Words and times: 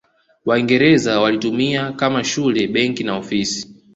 Waingereza 0.45 1.19
walilitumia 1.19 1.91
kama 1.91 2.23
shule 2.23 2.67
benki 2.67 3.03
na 3.03 3.17
ofisi 3.17 3.75